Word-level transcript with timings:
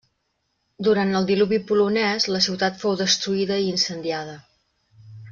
Durant 0.85 1.09
el 1.19 1.27
Diluvi 1.31 1.59
polonès, 1.71 2.25
la 2.35 2.41
ciutat 2.45 2.79
fou 2.85 2.95
destruïda 3.01 3.59
i 3.65 3.71
incendiada. 3.77 4.33